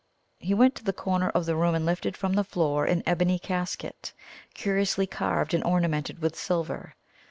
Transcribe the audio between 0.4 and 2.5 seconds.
went to a corner of the room and lifted from the